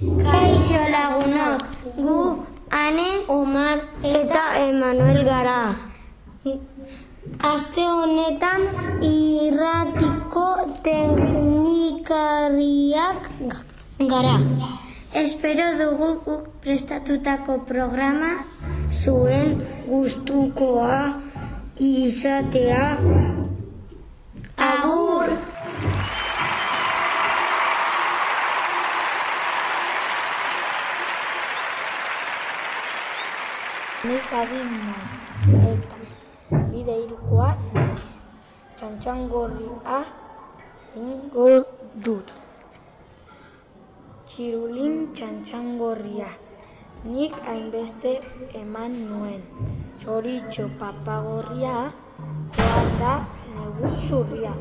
[0.00, 1.60] Kaixo lagunok,
[2.00, 2.40] gu
[2.72, 5.76] Ane, Omar eta Emanuel gara.
[7.44, 8.64] Aste honetan
[9.04, 13.28] irratiko teknikariak
[14.12, 14.36] gara.
[15.12, 18.40] Espero dugu guk prestatutako programa
[19.02, 21.20] zuen gustukoa
[21.76, 22.96] izatea.
[24.56, 25.28] Agur!
[34.00, 34.70] Nik adin
[35.70, 35.98] eta
[36.72, 37.48] bide irukoa.
[38.76, 39.98] Txantxangorria
[41.00, 41.48] ingo
[42.06, 42.32] dut.
[44.30, 46.30] Txirulin txantxangorria.
[47.04, 48.16] Nik hainbeste
[48.62, 49.44] eman nuen.
[50.00, 51.76] Txoritxo papagorria
[52.56, 53.14] joan da
[53.52, 54.56] negu zurria.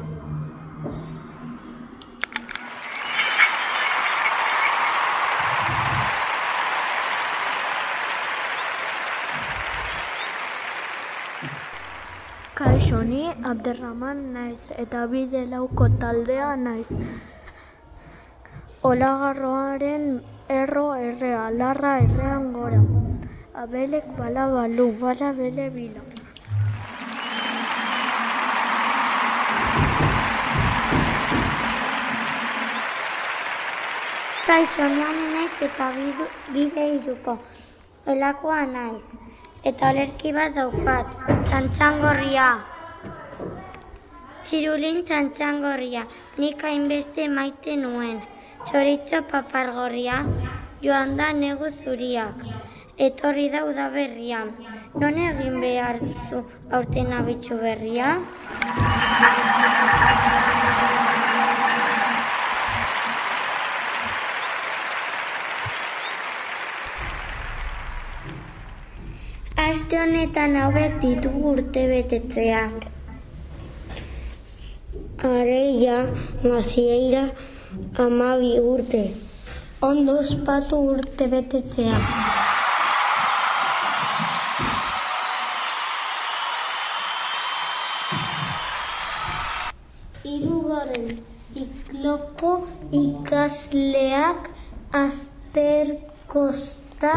[12.59, 16.87] Kaixo, ni Abderraman naiz eta bide lauko taldea naiz.
[18.89, 20.05] Olagarroaren
[20.49, 22.79] erro errea, larra errean gora.
[23.53, 26.01] Abelek bala balu, bala bele bila.
[34.47, 37.37] Kaixo nian naiz eta bidu- bide iruko.
[38.07, 39.05] Elakoa naiz.
[39.63, 41.15] Eta olerki bat daukat.
[41.45, 42.78] Txantxangorria.
[44.49, 46.07] Txirulin txantxangorria.
[46.41, 48.15] Nik hainbeste maite nuen.
[48.65, 50.15] Txoritxo papargorria.
[50.81, 52.41] Joan da negu zuriak.
[52.97, 54.41] Etorri da udaberria.
[55.03, 56.41] Non egin behar duzu
[56.79, 58.09] aurten abitxu berria?
[69.69, 72.95] Aste honetan hauek ditugu urte betetzeak.
[75.21, 76.05] Areia,
[76.43, 77.31] mazieira,
[77.97, 79.11] amabi urte.
[79.81, 81.97] Ondo ospatu urte betetzea.
[90.23, 91.19] Hirugarren
[91.51, 92.53] zikloko
[93.01, 94.49] ikasleak
[95.01, 97.13] azterkosta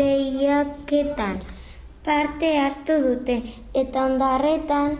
[0.00, 1.36] lehiaketan
[2.06, 3.36] parte hartu dute
[3.74, 4.90] eta ondarretan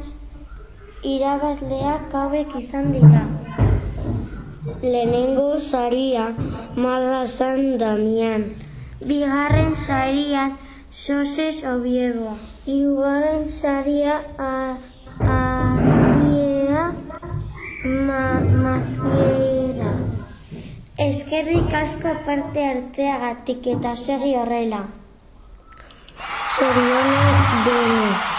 [1.07, 3.25] irabazleak hauek izan dira.
[4.83, 6.35] Lehenengo saria
[6.75, 8.43] Mala San Damian.
[9.01, 10.57] Bigarren sarian
[10.91, 12.35] Soses Oviedo.
[12.67, 14.21] Hirugarren saria
[15.21, 16.85] Ariea
[17.85, 18.25] Ma
[18.63, 19.93] Maziera.
[21.09, 24.87] Eskerrik asko parte hartzeagatik eta segi horrela.
[26.57, 28.36] Zorionak dene.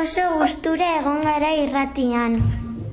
[0.00, 2.36] Oso gustura egon gara irratian.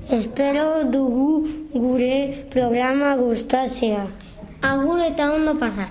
[0.09, 1.29] Espero dugu
[1.73, 4.07] gure programa gustatzea.
[4.71, 5.89] Agur eta ondo pasar.